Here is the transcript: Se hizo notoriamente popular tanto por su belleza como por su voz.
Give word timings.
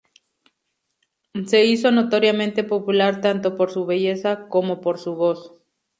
Se 1.45 1.63
hizo 1.63 1.91
notoriamente 1.91 2.63
popular 2.63 3.21
tanto 3.21 3.55
por 3.55 3.69
su 3.69 3.85
belleza 3.85 4.47
como 4.49 4.81
por 4.81 4.97
su 4.97 5.13
voz. 5.13 5.53